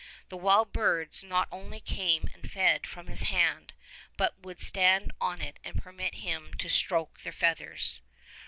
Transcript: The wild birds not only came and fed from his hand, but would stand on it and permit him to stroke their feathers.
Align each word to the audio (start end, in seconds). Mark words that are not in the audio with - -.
The 0.29 0.35
wild 0.37 0.73
birds 0.73 1.23
not 1.23 1.47
only 1.51 1.79
came 1.79 2.27
and 2.33 2.49
fed 2.49 2.87
from 2.87 3.05
his 3.05 3.21
hand, 3.21 3.71
but 4.17 4.35
would 4.39 4.59
stand 4.59 5.11
on 5.21 5.41
it 5.41 5.59
and 5.63 5.79
permit 5.79 6.15
him 6.25 6.55
to 6.55 6.69
stroke 6.69 7.19
their 7.19 7.31
feathers. 7.31 8.01